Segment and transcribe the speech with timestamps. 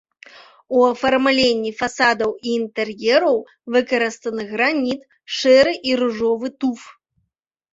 [0.77, 3.37] У афармленні фасадаў і інтэр'ераў
[3.75, 5.01] выкарыстаны граніт,
[5.37, 6.81] шэры і ружовы туф.